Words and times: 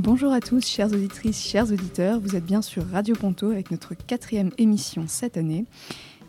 Bonjour 0.00 0.32
à 0.32 0.40
tous, 0.40 0.64
chères 0.64 0.92
auditrices, 0.92 1.42
chers 1.42 1.72
auditeurs. 1.72 2.20
Vous 2.20 2.36
êtes 2.36 2.44
bien 2.44 2.62
sur 2.62 2.86
Radio 2.86 3.16
Ponto 3.16 3.50
avec 3.50 3.72
notre 3.72 3.94
quatrième 3.94 4.52
émission 4.56 5.06
cette 5.08 5.36
année. 5.36 5.64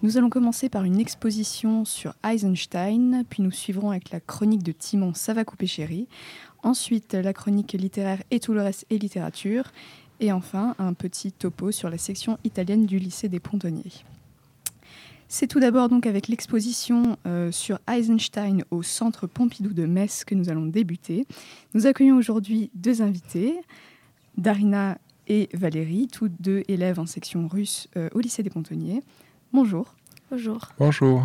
Nous 0.02 0.18
allons 0.18 0.32
commencer 0.32 0.70
par 0.70 0.86
une 0.86 1.00
exposition 1.00 1.86
sur 1.86 2.16
Eisenstein, 2.28 3.24
puis 3.30 3.44
nous 3.44 3.52
suivrons 3.52 3.92
avec 3.92 4.10
la 4.10 4.22
chronique 4.22 4.64
de 4.64 4.72
Timon 4.72 5.14
Ça. 5.14 5.36
Ensuite, 6.64 7.14
la 7.14 7.32
chronique 7.32 7.74
littéraire 7.74 8.24
et 8.32 8.40
tout 8.40 8.56
le 8.56 8.64
reste 8.64 8.88
et 8.90 8.98
littérature. 8.98 9.66
Et 10.20 10.32
enfin, 10.32 10.74
un 10.80 10.94
petit 10.94 11.32
topo 11.32 11.70
sur 11.70 11.92
la 11.92 12.00
section 12.00 12.40
italienne 12.44 12.88
du 12.88 12.98
lycée 12.98 13.30
des 13.30 13.40
Pontonniers. 13.40 14.04
C'est 15.32 15.46
tout 15.46 15.60
d'abord 15.60 15.90
donc 15.90 16.08
avec 16.08 16.28
l'exposition 16.28 17.16
euh, 17.28 17.52
sur 17.52 17.78
Eisenstein 17.88 18.64
au 18.72 18.82
Centre 18.82 19.28
Pompidou 19.28 19.74
de 19.74 19.86
Metz 19.86 20.26
que 20.26 20.34
nous 20.34 20.50
allons 20.50 20.66
débuter. 20.66 21.28
Nous 21.76 21.86
accueillons 21.86 22.18
aujourd'hui 22.18 22.72
deux 22.74 23.04
invités, 23.04 23.54
Darina 24.38 24.98
et 25.28 25.48
Valérie, 25.54 26.08
toutes 26.08 26.42
deux 26.42 26.64
élèves 26.68 27.00
en 27.00 27.06
section 27.06 27.48
russe 27.48 27.88
euh, 27.96 28.10
au 28.16 28.22
lycée 28.22 28.42
des 28.42 28.50
Pontonniers. 28.50 29.04
Bonjour. 29.54 29.94
Bonjour. 30.32 30.70
Bonjour. 30.80 31.22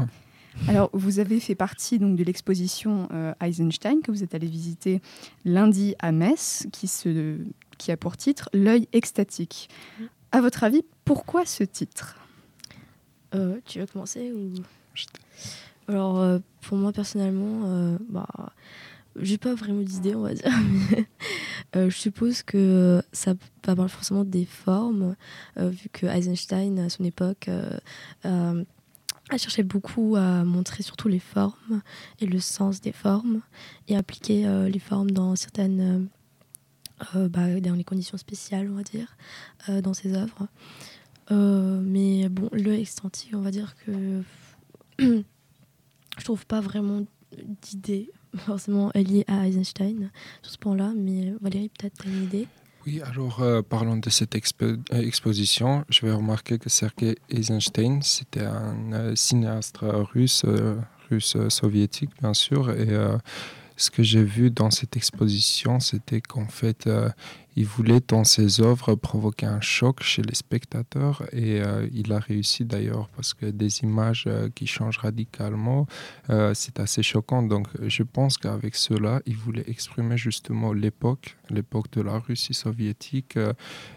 Alors, 0.69 0.91
vous 0.93 1.19
avez 1.19 1.41
fait 1.41 1.55
partie 1.55 1.99
donc, 1.99 2.15
de 2.17 2.25
l'exposition 2.25 3.09
euh, 3.11 3.33
Eisenstein 3.43 4.03
que 4.03 4.11
vous 4.11 4.23
êtes 4.23 4.35
allé 4.35 4.47
visiter 4.47 5.01
lundi 5.47 5.95
à 5.99 6.13
Metz, 6.13 6.67
qui, 6.73 6.89
se, 6.89 7.39
qui 7.79 7.91
a 7.91 7.97
pour 7.97 8.19
titre 8.19 8.51
L'œil 8.53 8.87
extatique. 8.93 9.71
À 10.31 10.43
votre 10.43 10.63
avis, 10.63 10.83
pourquoi 11.07 11.47
ce 11.47 11.65
titre? 11.65 12.19
Euh, 13.35 13.61
tu 13.65 13.81
veux 13.81 13.87
commencer 13.87 14.33
ou? 14.33 14.53
Alors, 15.89 16.19
euh, 16.19 16.39
pour 16.63 16.77
moi 16.77 16.93
personnellement, 16.93 17.63
euh, 17.67 17.99
bah, 18.09 18.29
j'ai 19.17 19.39
pas 19.39 19.55
vraiment 19.55 19.83
d'idée, 19.83 20.15
on 20.15 20.23
va 20.23 20.35
dire. 20.35 20.51
mais, 21.75 21.91
je 21.91 21.97
suppose 21.97 22.43
que 22.43 23.03
ça 23.13 23.35
parle 23.63 23.89
forcément 23.89 24.25
des 24.25 24.45
formes, 24.45 25.17
vu 25.57 25.89
que 25.93 26.07
Eisenstein, 26.07 26.79
à 26.79 26.89
son 26.89 27.03
époque, 27.03 27.51
a 28.23 29.39
cherché 29.39 29.65
beaucoup 29.65 30.15
à 30.17 30.45
montrer 30.45 30.85
surtout 30.85 31.09
les 31.09 31.19
formes 31.19 31.83
et 32.21 32.27
le 32.27 32.39
sens 32.39 32.81
des 32.81 32.93
formes 32.93 33.41
et 33.89 33.97
appliquer 33.97 34.47
les 34.69 34.79
formes 34.79 35.11
dans 35.11 35.35
certaines. 35.35 36.09
bah, 37.15 37.61
dans 37.61 37.75
les 37.75 37.85
conditions 37.85 38.19
spéciales, 38.19 38.71
on 38.71 38.77
va 38.77 38.85
dire, 38.85 39.17
dans 39.83 39.95
ses 39.95 40.15
œuvres. 40.15 40.47
Euh, 41.31 41.81
mais 41.83 42.29
bon, 42.29 42.49
le 42.53 42.75
extantique, 42.75 43.33
on 43.35 43.41
va 43.41 43.51
dire 43.51 43.75
que 43.85 44.23
je 44.99 46.25
trouve 46.25 46.47
pas 46.47 46.61
vraiment 46.61 47.05
d'idée 47.63 48.11
forcément 48.37 48.91
liée 48.95 49.25
à 49.29 49.47
Eisenstein 49.47 50.11
sur 50.43 50.53
ce 50.53 50.59
point-là, 50.59 50.93
mais 50.97 51.33
Valérie, 51.41 51.71
peut-être 51.71 52.07
une 52.07 52.25
idée? 52.25 52.49
Oui, 52.87 53.01
alors 53.01 53.41
euh, 53.41 53.63
parlons 53.63 53.97
de 53.97 54.11
cette 54.11 54.37
euh, 54.63 54.77
exposition. 54.91 55.85
Je 55.89 56.05
vais 56.05 56.13
remarquer 56.13 56.59
que 56.59 56.69
Sergei 56.69 57.17
Eisenstein, 57.31 58.03
c'était 58.03 58.45
un 58.45 59.17
cinéaste 59.17 59.79
russe, 59.81 60.45
russe 61.11 61.37
soviétique 61.49 62.11
bien 62.21 62.35
sûr. 62.35 62.71
Et 62.71 62.95
ce 63.77 63.91
que 63.91 64.03
j'ai 64.03 64.23
vu 64.23 64.51
dans 64.51 64.71
cette 64.71 64.97
exposition, 64.97 65.81
c'était 65.81 66.21
qu'en 66.21 66.47
fait, 66.47 66.87
euh, 66.87 67.09
il 67.57 67.67
voulait 67.67 68.01
dans 68.07 68.23
ses 68.23 68.61
œuvres 68.61 68.95
provoquer 68.95 69.47
un 69.47 69.61
choc 69.61 70.03
chez 70.03 70.23
les 70.23 70.35
spectateurs. 70.35 71.23
Et 71.33 71.61
euh, 71.61 71.89
il 71.93 72.13
a 72.13 72.21
réussi 72.21 72.65
d'ailleurs 72.65 73.09
parce 73.17 73.35
que 73.35 73.47
des 73.47 73.81
images 73.81 74.25
euh, 74.27 74.49
qui 74.55 74.67
changent 74.67 74.99
radicalement, 74.99 75.87
c'est 76.55 76.79
assez 76.79 77.03
choquant. 77.03 77.43
Donc 77.43 77.67
je 77.83 78.03
pense 78.05 78.39
qu'avec 78.39 78.77
cela, 78.77 79.21
il 79.27 79.37
voulait 79.37 79.65
exprimer 79.67 80.17
justement 80.17 80.73
l'époque, 80.73 81.37
l'époque 81.51 81.91
de 81.93 82.03
la 82.03 82.19
Russie 82.19 82.55
soviétique, 82.55 83.39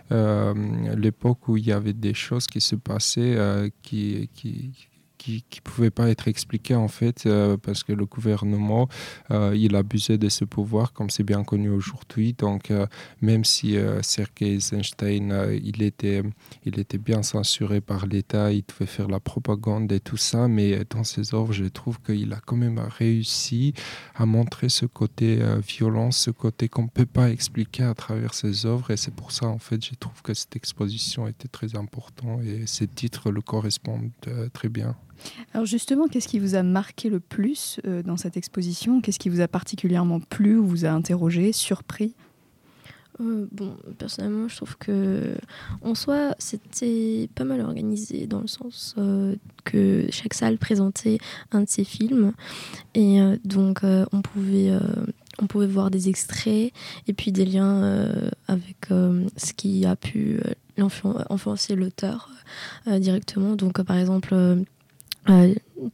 l'époque 0.10 1.48
où 1.48 1.58
il 1.58 1.66
y 1.66 1.72
avait 1.72 1.94
des 1.94 2.14
choses 2.14 2.48
qui 2.48 2.62
se 2.62 2.76
passaient 2.76 3.72
qui, 3.82 4.30
qui 4.34 4.72
qui 5.18 5.44
ne 5.56 5.62
pouvaient 5.62 5.90
pas 5.90 6.10
être 6.10 6.28
expliquées 6.28 6.76
en 6.76 6.88
fait 6.88 7.26
euh, 7.26 7.58
parce 7.58 7.84
que 7.84 7.94
le 7.94 8.06
gouvernement 8.06 8.88
euh, 9.32 9.56
il 9.56 9.76
abusait 9.76 10.18
de 10.18 10.30
ce 10.30 10.46
pouvoir 10.46 10.94
comme 10.94 11.10
c'est 11.10 11.24
bien 11.24 11.44
connu 11.44 11.70
aujourd'hui. 11.70 12.34
Donc 12.34 12.72
euh, 12.72 12.86
même 13.22 13.44
si 13.44 13.76
Sergei 14.02 14.56
Eisenstein 14.56 15.60
il 15.64 15.82
était 15.82 16.24
il 16.66 16.80
était 16.80 16.98
bien 16.98 17.24
censuré 17.24 17.82
par 17.82 18.06
l'État 18.06 18.52
il 18.52 18.64
devait 18.68 18.86
faire 18.86 19.08
la 19.08 19.20
propagande 19.20 19.92
et 19.92 20.00
tout 20.00 20.18
ça 20.18 20.48
mais 20.48 20.84
dans 20.90 21.04
ses 21.04 21.34
œuvres 21.34 21.54
je 21.54 21.66
trouve 21.66 22.00
qu'il 22.02 22.32
a 22.34 22.40
quand 22.46 22.56
même 22.56 22.80
réussi 22.80 23.74
à 24.16 24.26
montrer 24.26 24.70
ce 24.70 24.86
côté 24.86 25.40
violent 25.68 26.12
ce 26.12 26.32
côté 26.32 26.70
qu'on 26.70 26.84
ne 26.84 26.90
peut 26.90 27.06
pas 27.06 27.30
expliquer 27.30 27.84
à 27.84 27.94
travers 27.94 28.34
ses 28.34 28.66
œuvres. 28.66 28.92
Et 28.92 28.98
c'est 28.98 29.14
pour 29.14 29.32
ça 29.32 29.48
en 29.48 29.60
fait 29.60 29.84
je 29.84 29.96
trouve 29.96 30.22
que 30.22 30.34
cette 30.34 30.56
exposition 30.56 31.28
était 31.28 31.48
très 31.48 31.76
importante 31.76 32.44
et 32.44 32.68
ces 32.68 32.88
titres 32.88 33.32
le 33.32 33.42
correspondent 33.42 34.12
très 34.54 34.70
bien 34.70 34.96
Alors 35.54 35.66
justement, 35.66 36.08
qu'est-ce 36.08 36.28
qui 36.28 36.40
vous 36.40 36.56
a 36.56 36.64
marqué 36.64 37.10
le 37.10 37.20
plus 37.20 37.80
euh, 37.86 38.04
dans 38.04 38.18
cette 38.18 38.38
exposition? 38.38 39.02
Qu'est-ce 39.02 39.20
qui 39.20 39.30
vous 39.30 39.42
a 39.42 39.48
particulièrement 39.48 40.20
plu 40.20 40.58
ou 40.58 40.66
vous 40.66 40.86
a 40.86 40.90
interrogé, 40.90 41.52
surpris? 41.52 42.14
Euh, 43.20 43.48
Bon, 43.52 43.76
personnellement, 43.98 44.48
je 44.48 44.56
trouve 44.58 44.78
que 44.78 45.36
en 45.82 45.96
soi, 45.96 46.36
c'était 46.38 47.30
pas 47.34 47.46
mal 47.46 47.62
organisé 47.62 48.28
dans 48.28 48.42
le 48.42 48.48
sens 48.48 48.94
euh, 48.98 49.36
que 49.64 50.06
chaque 50.12 50.36
salle 50.36 50.58
présentait 50.58 51.18
un 51.52 51.62
de 51.62 51.70
ses 51.70 51.84
films. 51.84 52.34
Et 52.94 53.20
donc 53.44 53.82
on 53.84 54.22
pouvait 54.22 54.72
on 55.40 55.48
pouvait 55.48 55.68
voir 55.68 55.92
des 55.92 56.10
extraits 56.10 56.72
et 57.08 57.14
puis 57.14 57.32
des 57.32 57.46
liens 57.46 58.12
avec 58.48 58.88
ce 58.90 59.54
qui 59.54 59.86
a 59.86 59.96
pu 59.96 60.40
influencer 60.78 61.76
l'auteur 61.76 62.30
directement. 62.88 63.56
Donc, 63.56 63.82
par 63.84 63.98
exemple, 63.98 64.36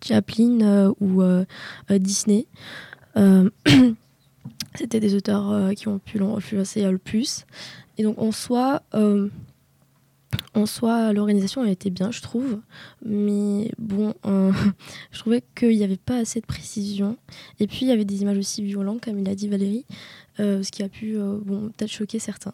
Chaplin 0.03 0.61
euh, 0.61 0.93
ou 0.99 1.21
euh, 1.21 1.45
euh, 1.91 1.97
Disney. 1.97 2.47
Euh, 3.17 3.49
C'était 4.75 4.99
des 4.99 5.13
auteurs 5.13 5.51
euh, 5.51 5.73
qui 5.73 5.87
ont 5.87 5.99
pu 5.99 6.17
l'influencer 6.17 6.83
euh, 6.83 6.91
le 6.91 6.97
plus. 6.97 7.45
Et 7.97 8.03
donc, 8.03 8.17
en 8.17 8.31
soi, 8.31 8.81
euh, 8.95 9.29
l'organisation 10.55 11.61
a 11.61 11.69
été 11.69 11.91
bien, 11.91 12.11
je 12.11 12.21
trouve. 12.21 12.59
Mais 13.05 13.71
bon, 13.77 14.15
euh, 14.25 14.51
je 15.11 15.19
trouvais 15.19 15.43
qu'il 15.55 15.77
n'y 15.77 15.83
avait 15.83 15.97
pas 15.97 16.17
assez 16.17 16.41
de 16.41 16.45
précision. 16.45 17.17
Et 17.59 17.67
puis, 17.67 17.79
il 17.81 17.87
y 17.87 17.91
avait 17.91 18.05
des 18.05 18.21
images 18.23 18.37
aussi 18.37 18.63
violentes, 18.63 19.01
comme 19.03 19.19
il 19.19 19.29
a 19.29 19.35
dit 19.35 19.47
Valérie, 19.47 19.85
euh, 20.39 20.63
ce 20.63 20.71
qui 20.71 20.81
a 20.81 20.89
pu 20.89 21.15
euh, 21.17 21.37
bon, 21.43 21.69
peut-être 21.69 21.91
choquer 21.91 22.17
certains. 22.19 22.53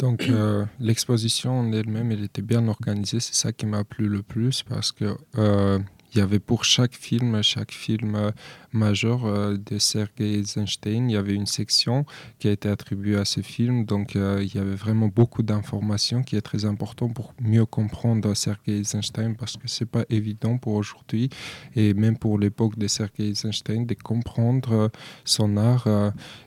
Donc 0.00 0.28
euh, 0.28 0.64
l'exposition 0.80 1.60
en 1.60 1.72
elle-même, 1.72 2.10
elle 2.10 2.24
était 2.24 2.42
bien 2.42 2.66
organisée. 2.68 3.20
C'est 3.20 3.34
ça 3.34 3.52
qui 3.52 3.66
m'a 3.66 3.84
plu 3.84 4.08
le 4.08 4.22
plus 4.22 4.62
parce 4.62 4.92
que 4.92 5.14
euh, 5.36 5.78
il 6.12 6.18
y 6.18 6.22
avait 6.22 6.40
pour 6.40 6.64
chaque 6.64 6.94
film, 6.94 7.40
chaque 7.42 7.70
film 7.70 8.14
euh, 8.16 8.30
majeur 8.72 9.20
de 9.58 9.78
Sergei 9.78 10.38
Eisenstein, 10.38 11.10
il 11.10 11.12
y 11.12 11.16
avait 11.16 11.34
une 11.34 11.46
section 11.46 12.04
qui 12.38 12.48
a 12.48 12.50
été 12.50 12.68
attribuée 12.68 13.16
à 13.16 13.26
ce 13.26 13.42
film. 13.42 13.84
Donc 13.84 14.14
il 14.14 14.54
y 14.54 14.58
avait 14.58 14.74
vraiment 14.74 15.08
beaucoup 15.08 15.42
d'informations 15.42 16.22
qui 16.22 16.36
est 16.36 16.40
très 16.40 16.64
important 16.64 17.08
pour 17.10 17.34
mieux 17.38 17.66
comprendre 17.66 18.32
Sergei 18.34 18.78
Eisenstein 18.78 19.36
parce 19.36 19.58
que 19.58 19.68
c'est 19.68 19.90
pas 19.90 20.04
évident 20.08 20.56
pour 20.56 20.74
aujourd'hui 20.74 21.28
et 21.76 21.92
même 21.92 22.16
pour 22.16 22.38
l'époque 22.38 22.78
de 22.78 22.88
Sergei 22.88 23.28
Eisenstein 23.28 23.84
de 23.84 23.94
comprendre 23.94 24.90
son 25.24 25.58
art. 25.58 25.86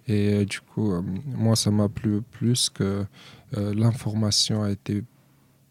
et 0.07 0.43
du 0.45 0.59
coup, 0.59 0.91
moi, 1.27 1.55
ça 1.55 1.69
m'a 1.71 1.87
plu 1.87 2.21
plus 2.21 2.69
que 2.69 3.05
l'information 3.55 4.63
a 4.63 4.71
été 4.71 5.03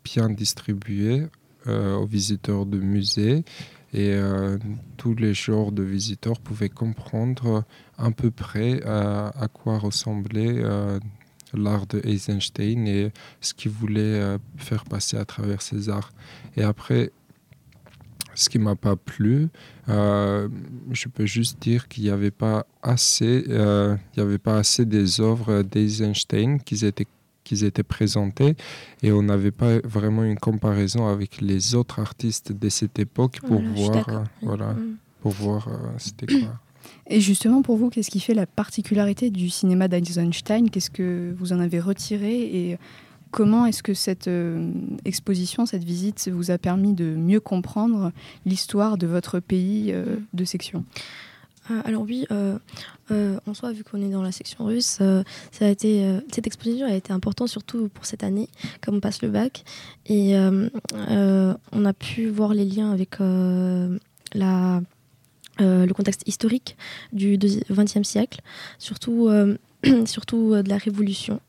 bien 0.05 0.29
distribuée 0.29 1.27
euh, 1.67 1.95
aux 1.95 2.07
visiteurs 2.07 2.67
de 2.67 2.79
musées 2.79 3.45
et 3.93 4.13
euh, 4.13 4.59
tous 4.97 5.15
les 5.15 5.35
genres 5.35 5.71
de 5.71 5.83
visiteurs 5.83 6.41
pouvaient 6.41 6.71
comprendre 6.71 7.65
à 7.99 8.11
peu 8.11 8.31
près 8.31 8.81
euh, 8.85 9.31
à 9.35 9.49
quoi 9.49 9.79
ressemblait 9.79 10.57
euh, 10.57 10.99
l'art 11.55 11.87
de 11.87 12.01
Eisenstein 12.05 12.87
et 12.87 13.13
ce 13.41 13.53
qu'il 13.55 13.71
voulait 13.71 14.01
euh, 14.01 14.39
faire 14.57 14.85
passer 14.85 15.19
à 15.19 15.25
travers 15.25 15.61
ses 15.61 15.91
arts. 15.91 16.11
Et 16.57 16.63
après, 16.63 17.13
ce 18.35 18.49
qui 18.49 18.59
m'a 18.59 18.77
pas 18.77 18.97
plu, 18.97 19.49
euh, 19.91 20.49
je 20.91 21.09
peux 21.09 21.27
juste 21.27 21.61
dire 21.61 21.87
qu'il 21.89 22.05
n'y 22.05 22.11
avait 22.11 22.31
pas 22.31 22.67
assez, 22.83 23.45
euh, 23.51 23.95
il 24.15 24.21
y 24.21 24.23
avait 24.23 24.39
pas 24.39 24.57
assez 24.57 24.87
des 24.87 25.21
œuvres 25.21 25.63
d'Eisenstein 25.63 26.59
qui 26.59 26.85
étaient 26.87 27.07
qui 27.45 27.65
étaient 27.65 27.83
présentées 27.83 28.57
et 29.03 29.13
on 29.13 29.23
n'avait 29.23 29.51
pas 29.51 29.79
vraiment 29.85 30.25
une 30.25 30.39
comparaison 30.39 31.07
avec 31.09 31.41
les 31.41 31.75
autres 31.75 31.99
artistes 32.01 32.53
de 32.53 32.69
cette 32.69 32.99
époque 32.99 33.41
pour 33.41 33.61
Voilà, 33.61 34.03
voir, 34.03 34.09
euh, 34.09 34.25
voilà, 34.43 34.77
pour 35.21 35.33
voir 35.33 35.69
euh, 35.69 35.73
c'était 35.99 36.27
quoi. 36.41 36.59
Et 37.09 37.21
justement, 37.21 37.63
pour 37.63 37.77
vous, 37.77 37.91
qu'est-ce 37.91 38.11
qui 38.11 38.21
fait 38.21 38.35
la 38.35 38.47
particularité 38.47 39.31
du 39.31 39.51
cinéma 39.51 39.89
d'Eisenstein? 39.89 40.71
Qu'est-ce 40.71 40.91
que 40.91 41.35
vous 41.39 41.53
en 41.53 41.61
avez 41.61 41.81
retiré 41.81 42.41
et 42.41 42.79
comment 43.33 43.67
est-ce 43.67 43.83
que 43.83 43.95
cette 43.95 44.29
euh, 44.29 44.71
exposition, 45.05 45.67
cette 45.67 45.83
visite 45.83 46.31
vous 46.33 46.53
a 46.53 46.59
permis 46.59 46.93
de 46.93 47.17
mieux 47.17 47.41
comprendre 47.41 48.13
l'histoire 48.47 48.99
de 48.99 49.09
votre 49.09 49.41
pays 49.41 49.91
euh, 49.93 50.17
de 50.33 50.45
section? 50.45 50.85
Alors 51.85 52.03
oui, 52.03 52.27
euh, 52.31 52.59
euh, 53.11 53.39
en 53.47 53.55
soi, 53.55 53.73
vu 53.73 53.85
qu'on 53.85 54.03
est 54.03 54.11
dans 54.11 54.23
la 54.23 54.33
section 54.33 54.65
russe, 54.65 54.99
été, 55.61 56.21
cette 56.33 56.47
exposition 56.47 56.87
a 56.87 56.95
été 56.95 57.13
importante 57.13 57.49
surtout 57.49 57.89
pour 57.89 58.05
cette 58.05 58.25
année, 58.25 58.49
comme 58.81 58.97
on 58.97 59.01
passe 59.01 59.23
le 59.23 59.29
bac. 59.29 59.65
Et 60.07 60.35
on 60.37 61.85
a 61.85 61.93
pu 61.93 62.29
voir 62.29 62.55
les 62.55 62.65
liens 62.65 62.93
avec 62.93 63.19
la, 63.21 64.83
le 65.59 65.93
contexte 65.93 66.27
historique 66.27 66.77
du 67.13 67.39
XXe 67.39 68.03
siècle, 68.03 68.41
surtout, 68.79 69.29
de 69.85 70.69
la 70.69 70.79
Révolution. 70.79 71.41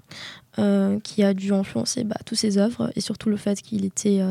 qui 1.04 1.24
a 1.24 1.33
dû 1.33 1.54
influencer 1.54 2.04
bah, 2.04 2.18
toutes 2.25 2.38
ses 2.38 2.60
œuvres 2.60 2.92
et 2.95 3.01
surtout 3.01 3.30
le 3.30 3.38
fait 3.38 3.60
qu'il 3.62 3.86
était 3.86 4.21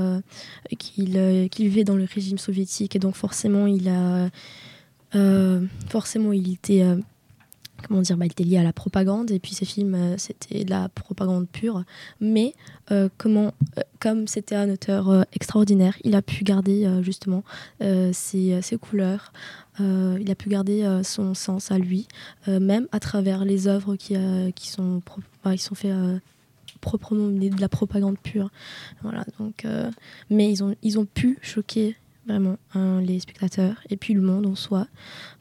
qu'il 0.78 1.68
vivait 1.68 1.84
dans 1.84 1.96
le 1.96 2.04
régime 2.04 2.38
soviétique 2.38 2.94
et 2.94 3.00
donc 3.00 3.16
forcément 3.16 3.66
il 3.66 3.88
a 3.88 4.22
euh, 4.22 4.28
forcément, 5.88 6.32
il 6.32 6.52
était, 6.52 6.82
euh, 6.82 6.96
comment 7.86 8.00
dire, 8.00 8.16
bah, 8.16 8.26
il 8.26 8.32
était 8.32 8.44
lié 8.44 8.58
à 8.58 8.62
la 8.62 8.72
propagande 8.72 9.30
et 9.30 9.38
puis 9.38 9.54
ces 9.54 9.64
films, 9.64 9.94
euh, 9.94 10.14
c'était 10.16 10.64
de 10.64 10.70
la 10.70 10.88
propagande 10.88 11.48
pure. 11.48 11.84
Mais 12.20 12.54
comment, 13.16 13.54
comme 14.00 14.26
c'était 14.26 14.54
un 14.54 14.70
auteur 14.70 15.24
extraordinaire, 15.32 15.96
il 16.04 16.14
a 16.14 16.20
pu 16.20 16.44
garder 16.44 16.86
justement 17.00 17.42
ses, 17.80 18.78
couleurs. 18.78 19.32
il 19.78 20.30
a 20.30 20.34
pu 20.34 20.50
garder 20.50 21.00
son 21.02 21.32
sens 21.32 21.70
à 21.70 21.78
lui, 21.78 22.06
même 22.46 22.86
à 22.92 23.00
travers 23.00 23.46
les 23.46 23.66
œuvres 23.66 23.96
qui, 23.96 24.14
qui 24.54 24.68
sont, 24.68 25.00
bah, 25.42 25.56
sont 25.56 25.74
faites 25.74 25.96
proprement 26.82 27.28
de 27.28 27.60
la 27.60 27.70
propagande 27.70 28.18
pure. 28.18 28.50
Voilà, 29.00 29.24
donc, 29.38 29.66
mais 30.28 30.52
ils 30.52 30.62
ont, 30.62 30.76
ils 30.82 30.98
ont 30.98 31.06
pu 31.06 31.38
choquer 31.40 31.96
vraiment, 32.26 32.56
hein, 32.74 33.00
les 33.00 33.20
spectateurs 33.20 33.76
et 33.90 33.96
puis 33.96 34.14
le 34.14 34.20
monde 34.20 34.46
en 34.46 34.54
soi, 34.54 34.86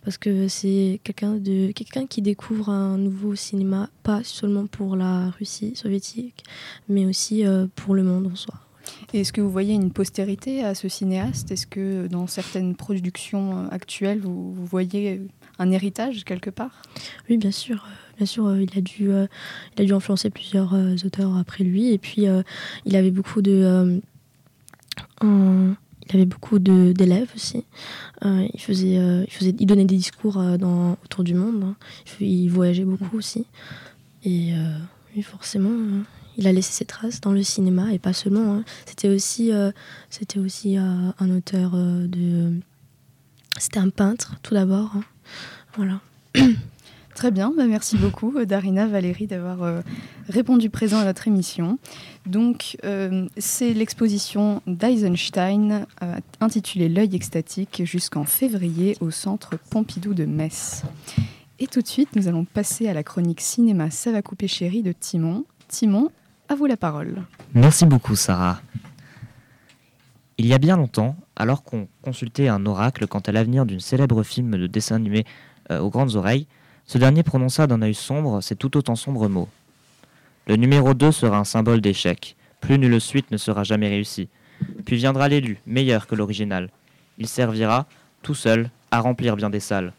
parce 0.03 0.17
que 0.17 0.47
c'est 0.47 0.99
quelqu'un 1.03 1.35
de 1.35 1.71
quelqu'un 1.71 2.07
qui 2.07 2.21
découvre 2.21 2.69
un 2.69 2.97
nouveau 2.97 3.35
cinéma, 3.35 3.89
pas 4.03 4.23
seulement 4.23 4.65
pour 4.65 4.95
la 4.95 5.29
Russie 5.31 5.75
soviétique, 5.75 6.43
mais 6.89 7.05
aussi 7.05 7.45
euh, 7.45 7.67
pour 7.75 7.93
le 7.93 8.03
monde 8.03 8.27
en 8.27 8.35
soi. 8.35 8.55
Est-ce 9.13 9.31
que 9.31 9.41
vous 9.41 9.51
voyez 9.51 9.75
une 9.75 9.91
postérité 9.91 10.63
à 10.63 10.73
ce 10.73 10.89
cinéaste? 10.89 11.51
Est-ce 11.51 11.67
que 11.67 12.07
dans 12.07 12.27
certaines 12.27 12.75
productions 12.75 13.57
euh, 13.57 13.67
actuelles, 13.69 14.19
vous, 14.21 14.53
voyez 14.65 15.21
un 15.59 15.71
héritage 15.71 16.23
quelque 16.25 16.49
part? 16.49 16.81
Oui, 17.29 17.37
bien 17.37 17.51
sûr. 17.51 17.87
Bien 18.17 18.25
sûr, 18.25 18.55
il, 18.57 18.77
a 18.77 18.81
dû, 18.81 19.09
il 19.09 19.81
a 19.81 19.85
dû 19.85 19.93
influencer 19.93 20.29
plusieurs 20.29 20.75
auteurs 21.05 21.37
après 21.37 21.63
lui. 21.63 21.91
Et 21.91 21.97
puis, 21.97 22.27
il 22.85 22.95
avait 22.95 23.09
beaucoup 23.09 23.41
de 23.41 23.99
il 26.07 26.15
avait 26.15 26.25
beaucoup 26.25 26.59
d'élèves 26.59 27.29
aussi. 27.35 27.63
Euh, 28.25 28.47
il, 28.53 28.59
faisait, 28.59 28.97
euh, 28.97 29.23
il, 29.27 29.33
faisait, 29.33 29.55
il 29.57 29.65
donnait 29.65 29.85
des 29.85 29.95
discours 29.95 30.37
euh, 30.37 30.57
dans, 30.57 30.97
autour 31.03 31.23
du 31.23 31.33
monde. 31.33 31.63
Hein. 31.63 31.75
Il, 32.19 32.49
voyageait 32.49 32.85
beaucoup 32.85 33.17
aussi. 33.17 33.45
Et 34.23 34.53
forcément, 35.23 36.03
il 36.37 36.47
a 36.47 36.53
laissé 36.53 36.71
ses 36.71 36.85
traces 36.85 37.21
dans 37.21 37.31
le 37.31 37.43
cinéma 37.43 37.91
et 37.93 37.99
pas 37.99 38.13
seulement. 38.13 38.55
Hein. 38.55 38.63
C'était 38.85 39.09
aussi, 39.09 39.51
aussi 40.37 40.77
un 40.77 41.29
auteur 41.29 41.71
de. 41.73 42.53
C'était 43.57 43.79
un 43.79 43.89
peintre 43.89 44.35
tout 44.43 44.53
d'abord. 44.53 44.91
Hein. 44.95 45.03
Voilà. 45.75 46.01
Très 47.15 47.31
bien, 47.31 47.53
bah, 47.55 47.65
merci 47.67 47.97
beaucoup 47.97 48.33
euh, 48.37 48.45
Darina 48.45 48.87
Valérie 48.87 49.27
d'avoir 49.27 49.63
euh, 49.63 49.81
répondu 50.29 50.69
présent 50.69 50.99
à 50.99 51.05
notre 51.05 51.27
émission. 51.27 51.77
Donc 52.25 52.77
euh, 52.85 53.27
c'est 53.37 53.73
l'exposition 53.73 54.61
d'Eisenstein 54.67 55.85
intitulée 56.39 56.89
L'œil 56.89 57.15
extatique 57.15 57.81
jusqu'en 57.85 58.23
février 58.23 58.97
au 59.01 59.11
centre 59.11 59.57
Pompidou 59.69 60.13
de 60.13 60.25
Metz. 60.25 60.83
Et 61.59 61.67
tout 61.67 61.81
de 61.81 61.87
suite, 61.87 62.15
nous 62.15 62.27
allons 62.27 62.45
passer 62.45 62.87
à 62.87 62.93
la 62.93 63.03
chronique 63.03 63.41
cinéma 63.41 63.91
Ça 63.91 64.11
va 64.11 64.21
chérie 64.47 64.83
de 64.83 64.91
Timon. 64.91 65.45
Timon, 65.67 66.09
à 66.49 66.55
vous 66.55 66.65
la 66.65 66.77
parole. 66.77 67.23
Merci 67.53 67.85
beaucoup 67.85 68.15
Sarah. 68.15 68.61
Il 70.37 70.47
y 70.47 70.53
a 70.53 70.57
bien 70.57 70.75
longtemps, 70.75 71.15
alors 71.35 71.63
qu'on 71.63 71.87
consultait 72.01 72.47
un 72.47 72.65
oracle 72.65 73.05
quant 73.05 73.19
à 73.19 73.31
l'avenir 73.31 73.65
d'une 73.65 73.79
célèbre 73.79 74.23
film 74.23 74.57
de 74.57 74.65
dessin 74.65 74.95
animé 74.95 75.25
aux 75.69 75.89
grandes 75.89 76.15
oreilles, 76.15 76.47
ce 76.91 76.97
dernier 76.97 77.23
prononça 77.23 77.67
d'un 77.67 77.81
œil 77.83 77.93
sombre 77.93 78.41
ces 78.41 78.57
tout 78.57 78.75
autant 78.75 78.97
sombres 78.97 79.29
mots. 79.29 79.47
Le 80.45 80.57
numéro 80.57 80.93
2 80.93 81.13
sera 81.13 81.37
un 81.37 81.45
symbole 81.45 81.79
d'échec. 81.79 82.35
Plus 82.59 82.77
nulle 82.77 82.99
suite 82.99 83.31
ne 83.31 83.37
sera 83.37 83.63
jamais 83.63 83.87
réussie. 83.87 84.27
Puis 84.83 84.97
viendra 84.97 85.29
l'élu, 85.29 85.61
meilleur 85.65 86.05
que 86.05 86.15
l'original. 86.15 86.69
Il 87.17 87.29
servira, 87.29 87.85
tout 88.23 88.35
seul, 88.35 88.69
à 88.91 88.99
remplir 88.99 89.37
bien 89.37 89.49
des 89.49 89.61
salles. 89.61 89.93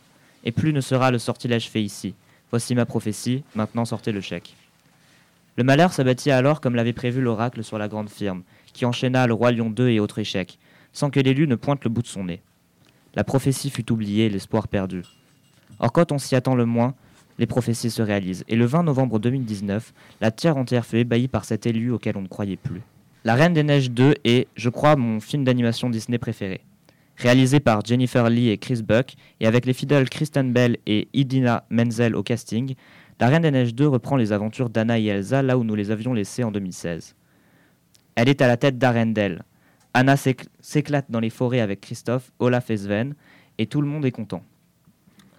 Et 0.44 0.52
plus 0.52 0.74
ne 0.74 0.82
sera 0.82 1.10
le 1.10 1.18
sortilège 1.18 1.70
fait 1.70 1.82
ici. 1.82 2.14
Voici 2.50 2.74
ma 2.74 2.84
prophétie, 2.84 3.42
maintenant 3.54 3.86
sortez 3.86 4.12
le 4.12 4.20
chèque. 4.20 4.54
Le 5.56 5.64
malheur 5.64 5.94
s'abattit 5.94 6.30
alors 6.30 6.60
comme 6.60 6.74
l'avait 6.74 6.92
prévu 6.92 7.22
l'oracle 7.22 7.64
sur 7.64 7.78
la 7.78 7.88
grande 7.88 8.10
firme, 8.10 8.42
qui 8.74 8.84
enchaîna 8.84 9.26
le 9.26 9.32
roi 9.32 9.50
lion 9.50 9.70
2 9.70 9.88
et 9.88 9.98
autres 9.98 10.18
échecs, 10.18 10.58
sans 10.92 11.08
que 11.08 11.20
l'élu 11.20 11.48
ne 11.48 11.54
pointe 11.54 11.84
le 11.84 11.88
bout 11.88 12.02
de 12.02 12.06
son 12.06 12.24
nez. 12.24 12.42
La 13.14 13.24
prophétie 13.24 13.70
fut 13.70 13.90
oubliée, 13.90 14.28
l'espoir 14.28 14.68
perdu. 14.68 15.04
Or, 15.78 15.92
quand 15.92 16.12
on 16.12 16.18
s'y 16.18 16.34
attend 16.34 16.54
le 16.54 16.66
moins, 16.66 16.94
les 17.38 17.46
prophéties 17.46 17.90
se 17.90 18.02
réalisent. 18.02 18.44
Et 18.48 18.56
le 18.56 18.64
20 18.64 18.84
novembre 18.84 19.18
2019, 19.18 19.92
la 20.20 20.30
terre 20.30 20.56
entière 20.56 20.86
fut 20.86 20.98
ébahie 20.98 21.28
par 21.28 21.44
cet 21.44 21.66
élu 21.66 21.90
auquel 21.90 22.16
on 22.16 22.22
ne 22.22 22.28
croyait 22.28 22.56
plus. 22.56 22.82
La 23.24 23.34
Reine 23.34 23.52
des 23.52 23.62
Neiges 23.62 23.90
2 23.90 24.14
est, 24.24 24.48
je 24.56 24.68
crois, 24.68 24.96
mon 24.96 25.20
film 25.20 25.44
d'animation 25.44 25.90
Disney 25.90 26.18
préféré. 26.18 26.60
Réalisé 27.16 27.60
par 27.60 27.84
Jennifer 27.84 28.28
Lee 28.28 28.48
et 28.48 28.58
Chris 28.58 28.82
Buck, 28.82 29.14
et 29.40 29.46
avec 29.46 29.66
les 29.66 29.72
fidèles 29.74 30.08
Kristen 30.08 30.52
Bell 30.52 30.78
et 30.86 31.08
Idina 31.12 31.64
Menzel 31.70 32.16
au 32.16 32.22
casting, 32.22 32.74
La 33.20 33.28
Reine 33.28 33.42
des 33.42 33.50
Neiges 33.50 33.74
2 33.74 33.86
reprend 33.86 34.16
les 34.16 34.32
aventures 34.32 34.70
d'Anna 34.70 34.98
et 34.98 35.06
Elsa 35.06 35.42
là 35.42 35.56
où 35.56 35.64
nous 35.64 35.74
les 35.74 35.90
avions 35.90 36.14
laissées 36.14 36.42
en 36.42 36.50
2016. 36.50 37.14
Elle 38.16 38.28
est 38.28 38.42
à 38.42 38.48
la 38.48 38.56
tête 38.56 38.78
d'Arendelle. 38.78 39.42
Anna 39.94 40.16
s'éclate 40.16 41.10
dans 41.10 41.20
les 41.20 41.30
forêts 41.30 41.60
avec 41.60 41.80
Christophe, 41.80 42.32
Olaf 42.38 42.70
et 42.70 42.76
Sven, 42.76 43.14
et 43.58 43.66
tout 43.66 43.82
le 43.82 43.88
monde 43.88 44.04
est 44.04 44.10
content. 44.10 44.42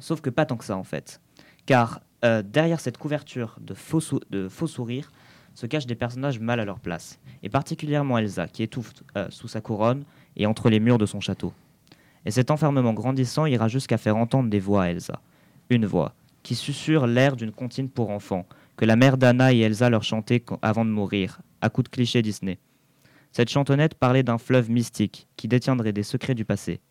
Sauf 0.04 0.20
que 0.20 0.30
pas 0.30 0.46
tant 0.46 0.58
que 0.58 0.66
ça 0.66 0.76
en 0.76 0.84
fait. 0.84 1.22
Car 1.66 2.02
euh, 2.26 2.44
derrière 2.44 2.82
cette 2.82 2.98
couverture 2.98 3.56
de 3.62 3.74
faux, 3.74 4.02
sourires 4.68 5.10
se 5.54 5.66
cachent 5.66 5.86
des 5.86 5.96
personnages 5.96 6.42
mal 6.42 6.60
à 6.60 6.66
leur 6.66 6.82
place. 6.82 7.22
Et 7.42 7.48
particulièrement 7.48 8.18
Elsa, 8.18 8.50
qui 8.50 8.64
étouffe 8.64 8.92
euh, 9.16 9.28
sous 9.30 9.48
sa 9.48 9.62
couronne 9.62 10.04
et 10.36 10.46
entre 10.46 10.70
les 10.70 10.82
murs 10.82 10.98
de 10.98 11.06
son 11.06 11.22
château. 11.22 11.54
Et 12.26 12.32
cet 12.32 12.52
enfermement 12.52 12.92
grandissant 12.92 13.46
ira 13.46 13.70
jusqu'à 13.70 13.98
faire 13.98 14.18
entendre 14.18 14.50
des 14.50 14.60
voix 14.60 14.84
à 14.84 14.90
Elsa. 14.90 15.22
Une 15.70 15.86
voix, 15.86 16.14
qui 16.44 16.56
susurre 16.56 17.08
l'air 17.08 17.38
d'une 17.38 17.54
comptine 17.54 17.88
pour 17.88 18.10
enfants, 18.10 18.46
que 18.76 18.84
la 18.84 18.98
mère 18.98 19.18
d'Anna 19.18 19.54
et 19.54 19.60
Elsa 19.60 19.90
leur 19.90 20.04
chantaient 20.04 20.44
avant 20.62 20.84
de 20.84 20.90
mourir, 20.90 21.40
à 21.62 21.70
coups 21.70 21.86
de 21.86 21.96
clichés 21.96 22.22
Disney. 22.22 22.60
Cette 23.32 23.50
chantonnette 23.50 23.96
parlait 23.96 24.24
d'un 24.24 24.38
fleuve 24.38 24.70
mystique, 24.70 25.30
qui 25.38 25.48
détiendrait 25.48 25.94
des 25.94 26.04
secrets 26.04 26.36
du 26.36 26.44
passé, 26.44 26.82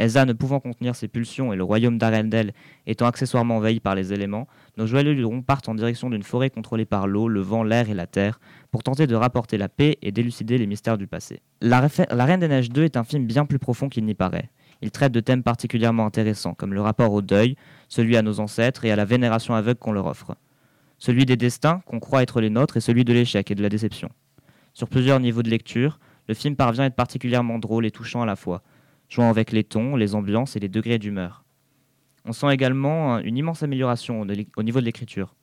Elsa 0.00 0.24
ne 0.24 0.32
pouvant 0.32 0.60
contenir 0.60 0.96
ses 0.96 1.08
pulsions 1.08 1.52
et 1.52 1.56
le 1.56 1.62
royaume 1.62 1.98
d'Arendelle 1.98 2.54
étant 2.86 3.04
accessoirement 3.04 3.58
envahi 3.58 3.80
par 3.80 3.94
les 3.94 4.14
éléments, 4.14 4.48
nos 4.78 4.86
joyeux 4.86 5.12
lurons 5.12 5.42
partent 5.42 5.68
en 5.68 5.74
direction 5.74 6.08
d'une 6.08 6.22
forêt 6.22 6.48
contrôlée 6.48 6.86
par 6.86 7.06
l'eau, 7.06 7.28
le 7.28 7.42
vent, 7.42 7.62
l'air 7.62 7.90
et 7.90 7.94
la 7.94 8.06
terre 8.06 8.40
pour 8.70 8.82
tenter 8.82 9.06
de 9.06 9.14
rapporter 9.14 9.58
la 9.58 9.68
paix 9.68 9.98
et 10.00 10.10
d'élucider 10.10 10.56
les 10.56 10.66
mystères 10.66 10.96
du 10.96 11.06
passé. 11.06 11.42
La, 11.60 11.80
Reine 11.80 12.40
des 12.40 12.48
Neiges 12.48 12.70
2 12.70 12.84
est 12.84 12.96
un 12.96 13.04
film 13.04 13.26
bien 13.26 13.44
plus 13.44 13.58
profond 13.58 13.90
qu'il 13.90 14.06
n'y 14.06 14.14
paraît. 14.14 14.48
Il 14.80 14.90
traite 14.90 15.12
de 15.12 15.20
thèmes 15.20 15.42
particulièrement 15.42 16.06
intéressants 16.06 16.54
comme 16.54 16.72
le 16.72 16.80
rapport 16.80 17.12
au 17.12 17.20
deuil, 17.20 17.56
celui 17.88 18.16
à 18.16 18.22
nos 18.22 18.40
ancêtres 18.40 18.86
et 18.86 18.90
à 18.90 18.96
la 18.96 19.04
vénération 19.04 19.54
aveugle 19.54 19.80
qu'on 19.80 19.92
leur 19.92 20.06
offre. 20.06 20.34
Celui 20.96 21.26
des 21.26 21.36
destins 21.36 21.82
qu'on 21.84 22.00
croit 22.00 22.22
être 22.22 22.40
les 22.40 22.48
nôtres 22.48 22.78
et 22.78 22.80
celui 22.80 23.04
de 23.04 23.12
l'échec 23.12 23.50
et 23.50 23.54
de 23.54 23.62
la 23.62 23.68
déception. 23.68 24.08
Sur 24.72 24.88
plusieurs 24.88 25.20
niveaux 25.20 25.42
de 25.42 25.50
lecture, 25.50 25.98
le 26.26 26.32
film 26.32 26.56
parvient 26.56 26.84
à 26.84 26.86
être 26.86 26.94
particulièrement 26.94 27.58
drôle 27.58 27.84
et 27.84 27.90
touchant 27.90 28.22
à 28.22 28.26
la 28.26 28.36
fois, 28.36 28.62
jouant 29.10 29.28
avec 29.28 29.52
les 29.52 29.64
tons, 29.64 29.96
les 29.96 30.14
ambiances 30.14 30.56
et 30.56 30.60
les 30.60 30.70
degrés 30.70 30.98
d'humeur. 30.98 31.44
On 32.24 32.32
sent 32.32 32.50
également 32.52 33.18
une 33.18 33.36
immense 33.36 33.62
amélioration 33.62 34.26
au 34.56 34.62
niveau 34.62 34.80
de 34.80 34.84
l'écriture. 34.84 35.34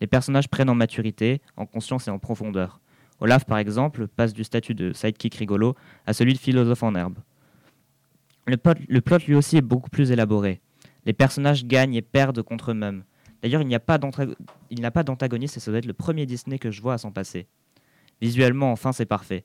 Les 0.00 0.06
personnages 0.06 0.48
prennent 0.48 0.70
en 0.70 0.74
maturité, 0.74 1.40
en 1.56 1.66
conscience 1.66 2.08
et 2.08 2.10
en 2.10 2.18
profondeur. 2.18 2.80
Olaf, 3.20 3.44
par 3.44 3.58
exemple, 3.58 4.08
passe 4.08 4.32
du 4.32 4.44
statut 4.44 4.74
de 4.74 4.92
sidekick 4.94 5.34
rigolo 5.34 5.76
à 6.06 6.14
celui 6.14 6.32
de 6.32 6.38
philosophe 6.38 6.82
en 6.82 6.94
herbe. 6.94 7.18
Le 8.46 8.56
plot, 8.56 9.18
lui 9.28 9.34
aussi 9.34 9.58
est 9.58 9.62
beaucoup 9.62 9.90
plus 9.90 10.10
élaboré. 10.10 10.62
Les 11.04 11.12
personnages 11.12 11.66
gagnent 11.66 11.94
et 11.94 12.02
perdent 12.02 12.42
contre 12.42 12.70
eux-mêmes. 12.70 13.04
D'ailleurs, 13.42 13.60
il 13.60 13.68
n'y 13.68 13.74
a 13.74 13.80
pas 13.80 13.98
d'antagoniste 13.98 15.56
et 15.56 15.60
ça 15.60 15.70
doit 15.70 15.78
être 15.78 15.86
le 15.86 15.92
premier 15.92 16.24
Disney 16.24 16.58
que 16.58 16.70
je 16.70 16.80
vois 16.80 16.94
à 16.94 16.98
s'en 16.98 17.10
passer. 17.10 17.46
Visuellement, 18.22 18.72
enfin, 18.72 18.92
c'est 18.92 19.06
parfait. 19.06 19.44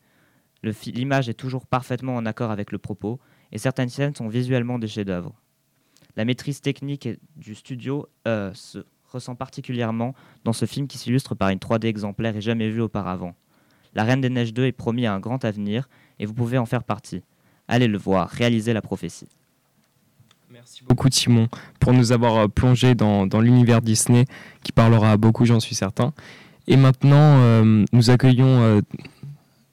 L'image 0.64 1.30
est 1.30 1.34
toujours 1.34 1.66
parfaitement 1.66 2.16
en 2.16 2.26
accord 2.26 2.52
avec 2.52 2.72
le 2.72 2.78
propos, 2.78 3.20
et 3.52 3.58
certaines 3.58 3.90
scènes 3.90 4.16
sont 4.16 4.28
visuellement 4.28 4.80
des 4.80 4.88
chefs-d'œuvre. 4.88 5.34
La 6.16 6.26
maîtrise 6.26 6.62
technique 6.62 7.10
du 7.36 7.56
studio 7.56 8.08
euh, 8.28 8.52
se 8.54 8.80
ressent 9.08 9.36
particulièrement 9.36 10.16
dans 10.44 10.54
ce 10.54 10.66
film 10.66 10.88
qui 10.88 10.98
s'illustre 10.98 11.36
par 11.36 11.50
une 11.50 11.60
3D 11.60 11.86
exemplaire 11.86 12.36
et 12.36 12.42
jamais 12.42 12.70
vue 12.70 12.82
auparavant. 12.82 13.36
La 13.94 14.04
Reine 14.04 14.22
des 14.22 14.30
Neiges 14.30 14.54
2 14.54 14.66
est 14.66 14.72
promis 14.72 15.06
à 15.06 15.14
un 15.14 15.20
grand 15.20 15.44
avenir 15.46 15.90
et 16.20 16.26
vous 16.26 16.34
pouvez 16.34 16.58
en 16.58 16.66
faire 16.66 16.84
partie. 16.84 17.22
Allez 17.68 17.88
le 17.88 17.98
voir, 17.98 18.30
réalisez 18.30 18.74
la 18.74 18.82
prophétie. 18.82 19.28
Merci 20.52 20.84
beaucoup 20.88 21.10
Simon 21.12 21.50
pour 21.80 21.92
nous 21.92 22.12
avoir 22.12 22.38
euh, 22.38 22.48
plongé 22.48 22.96
dans, 22.96 23.26
l'univers 23.42 23.82
Disney 23.82 24.26
qui 24.64 24.72
parlera 24.72 25.18
beaucoup, 25.18 25.46
j'en 25.46 25.60
suis 25.60 25.76
certain. 25.76 26.14
Et 26.68 26.78
maintenant, 26.78 27.40
euh, 27.42 27.86
nous 27.92 28.10
accueillons 28.10 28.82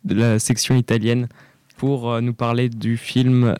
la 0.05 0.39
section 0.39 0.75
italienne 0.75 1.29
pour 1.83 2.13
euh, 2.13 2.21
nous 2.21 2.33
parler 2.33 2.69
du 2.69 2.97
film 2.97 3.57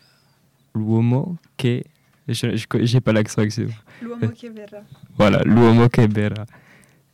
L'uomo 0.77 1.37
che... 1.57 1.83
Je 2.29 2.95
n'ai 2.95 3.01
pas 3.01 3.13
l'accent, 3.13 3.43
excusez-moi. 3.43 3.75
L'uomo 4.01 4.31
che 4.33 4.49
verrà. 4.49 4.85
Voilà, 5.19 5.43
L'uomo 5.45 5.89
che 5.89 6.07
verrà. 6.07 6.47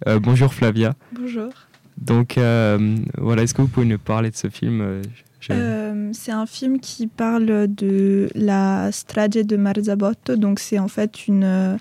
Euh, 0.06 0.20
bonjour 0.20 0.52
Flavia. 0.52 0.94
Bonjour. 1.12 1.48
Donc 1.96 2.36
euh, 2.36 2.98
voilà, 3.16 3.42
est-ce 3.42 3.54
que 3.54 3.62
vous 3.62 3.68
pouvez 3.68 3.86
nous 3.86 3.98
parler 3.98 4.28
de 4.30 4.36
ce 4.36 4.50
film 4.50 4.82
euh, 4.82 6.10
c'est 6.12 6.32
un 6.32 6.44
film 6.44 6.78
qui 6.78 7.06
parle 7.06 7.68
de 7.68 8.28
la 8.34 8.92
strage 8.92 9.30
de 9.30 9.56
Marzabotto. 9.56 10.36
Donc, 10.36 10.58
c'est 10.58 10.78
en 10.78 10.88
fait 10.88 11.26
une, 11.26 11.78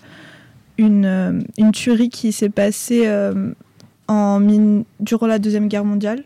une, 0.77 1.43
une 1.57 1.71
tuerie 1.73 2.07
qui 2.07 2.31
s'est 2.31 2.49
passée 2.49 3.11
en 4.07 4.39
mine- 4.39 4.85
durant 5.01 5.27
la 5.27 5.37
Deuxième 5.37 5.67
Guerre 5.67 5.83
mondiale. 5.83 6.23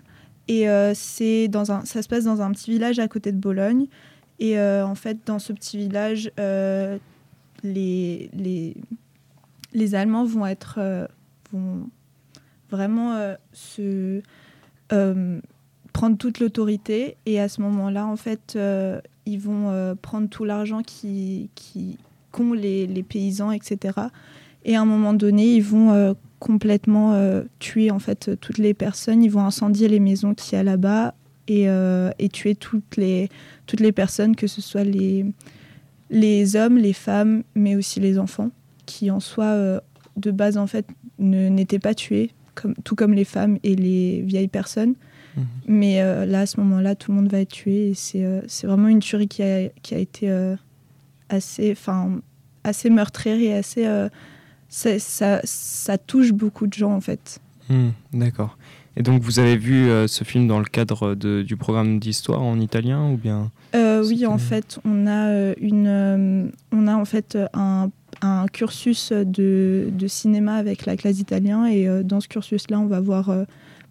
Et 0.52 0.68
euh, 0.68 0.92
c'est 0.94 1.48
dans 1.48 1.72
un, 1.72 1.86
ça 1.86 2.02
se 2.02 2.10
passe 2.10 2.26
dans 2.26 2.42
un 2.42 2.52
petit 2.52 2.72
village 2.72 3.00
à 3.00 3.08
côté 3.08 3.32
de 3.32 3.38
Bologne. 3.38 3.88
Et 4.38 4.60
euh, 4.60 4.86
en 4.86 4.96
fait, 4.96 5.20
dans 5.26 5.40
ce 5.40 5.54
petit 5.54 5.78
village, 5.78 6.30
euh, 6.42 6.98
les, 7.64 8.30
les, 8.34 8.76
les 9.72 9.96
Allemands 9.96 10.26
vont 10.26 10.46
être 10.46 11.08
vont 11.54 11.90
vraiment 12.70 13.34
se 13.54 14.22
prendre 15.94 16.18
toute 16.18 16.42
l'autorité 16.42 17.16
et 17.26 17.40
à 17.40 17.48
ce 17.48 17.62
moment-là, 17.62 18.06
en 18.06 18.18
fait, 18.18 18.60
ils 19.26 19.40
vont 19.40 19.96
prendre 20.02 20.28
tout 20.28 20.44
l'argent 20.44 20.82
qui, 20.82 21.50
qui 21.56 21.98
qu'ont 22.34 22.52
les, 22.52 22.88
les 22.88 23.04
paysans, 23.04 23.52
etc. 23.52 24.00
Et 24.66 24.76
à 24.76 24.82
un 24.82 24.86
moment 24.86 25.14
donné, 25.14 25.56
ils 25.56 25.64
vont 25.64 26.14
complètement 26.42 27.14
euh, 27.14 27.44
tuer 27.60 27.92
en 27.92 28.00
fait 28.00 28.32
toutes 28.42 28.58
les 28.58 28.74
personnes. 28.74 29.24
Ils 29.24 29.32
vont 29.32 29.46
incendier 29.46 29.88
les 29.88 30.00
maisons 30.00 30.34
qu'il 30.34 30.58
y 30.58 30.60
a 30.60 30.64
là-bas 30.64 31.14
et, 31.48 31.70
euh, 31.70 32.10
et 32.20 32.28
tuer 32.28 32.56
toutes 32.56 32.98
les, 32.98 33.30
toutes 33.68 33.80
les 33.80 33.92
personnes, 33.92 34.36
que 34.36 34.48
ce 34.48 34.60
soit 34.60 34.84
les, 34.84 35.26
les 36.10 36.56
hommes, 36.56 36.78
les 36.78 36.94
femmes, 36.94 37.44
mais 37.56 37.76
aussi 37.76 38.00
les 38.00 38.18
enfants, 38.18 38.50
qui 38.86 39.12
en 39.12 39.20
soi, 39.20 39.46
euh, 39.46 39.80
de 40.18 40.32
base, 40.32 40.58
en 40.58 40.68
fait, 40.68 40.86
n'étaient 41.20 41.80
pas 41.80 41.94
tués, 41.94 42.32
comme, 42.56 42.74
tout 42.84 42.96
comme 42.96 43.14
les 43.14 43.24
femmes 43.24 43.60
et 43.64 43.76
les 43.76 44.22
vieilles 44.22 44.48
personnes. 44.48 44.96
Mhm. 45.38 45.46
Mais 45.68 46.02
euh, 46.02 46.26
là, 46.26 46.42
à 46.42 46.46
ce 46.46 46.60
moment-là, 46.60 46.96
tout 46.96 47.12
le 47.12 47.18
monde 47.18 47.32
va 47.32 47.40
être 47.40 47.52
tué. 47.52 47.94
C'est 47.96 48.26
euh, 48.26 48.42
vraiment 48.64 48.88
une 48.88 49.00
tuerie 49.00 49.28
qui 49.28 49.44
a, 49.44 49.70
qui 49.82 49.96
a 49.96 50.00
été 50.00 50.30
euh, 50.30 50.56
assez, 51.30 51.76
assez 52.64 52.90
meurtrière 52.90 53.40
et 53.40 53.54
assez. 53.54 53.88
Ça, 54.72 55.98
touche 56.00 56.32
beaucoup 56.32 56.66
de 56.66 56.74
gens, 56.74 56.94
en 56.94 57.02
fait. 57.02 57.40
Hmm, 57.70 57.90
D'accord. 58.14 58.58
Et 58.98 59.04
donc 59.04 59.22
vous 59.22 59.40
avez 59.40 59.56
vu 59.56 59.88
euh, 59.88 60.06
ce 60.08 60.26
film 60.26 60.48
dans 60.48 60.60
le 60.60 60.66
cadre 60.66 61.16
de- 61.16 61.44
du 61.44 61.56
programme 61.56 61.98
d'histoire 62.00 62.42
en 62.42 62.60
italien 62.60 63.10
ou 63.12 63.16
bien 63.16 63.50
Euh, 63.74 64.04
oui, 64.06 64.26
en 64.26 64.38
fait, 64.38 64.80
on 64.84 65.08
a, 65.08 65.30
euh, 65.30 65.54
une, 65.62 65.88
euh, 65.88 66.48
on 66.74 66.88
a 66.88 66.96
en 66.96 67.06
fait 67.06 67.38
un, 67.54 67.90
un 68.22 68.46
cursus 68.52 69.14
de, 69.14 69.88
de 69.98 70.08
cinéma 70.08 70.56
avec 70.56 70.86
la 70.86 70.98
classe 70.98 71.20
italien 71.20 71.66
et 71.68 71.88
dans 72.04 72.20
ce 72.20 72.28
cursus-là, 72.28 72.80
on 72.82 72.88
va 72.88 73.00
voir 73.00 73.34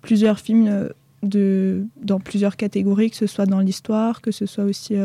plusieurs 0.03 0.39
films 0.39 0.91
de, 1.23 1.87
dans 2.03 2.21
plusieurs 2.21 2.57
catégories, 2.59 3.11
que 3.11 3.17
ce 3.17 3.27
soit 3.27 3.47
dans 3.47 3.61
l'histoire, 3.61 4.21
que 4.21 4.31
ce 4.33 4.45
soit 4.45 4.65
aussi 4.65 4.97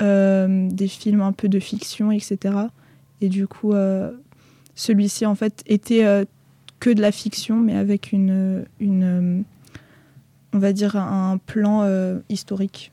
des 0.00 0.88
films 0.88 1.20
un 1.20 1.32
peu 1.32 1.48
de 1.48 1.58
fiction, 1.60 2.10
etc. 2.12 2.38
Et 3.20 3.28
du 3.28 3.46
coup, 3.46 3.72
celui-ci, 4.78 5.26
en 5.26 5.34
fait, 5.34 5.62
était 5.66 6.04
euh, 6.04 6.24
que 6.80 6.90
de 6.90 7.00
la 7.02 7.12
fiction, 7.12 7.56
mais 7.56 7.76
avec 7.76 8.12
une, 8.12 8.64
une 8.78 9.02
euh, 9.02 9.42
on 10.52 10.58
va 10.58 10.72
dire, 10.72 10.96
un 10.96 11.38
plan 11.38 11.82
euh, 11.82 12.20
historique. 12.28 12.92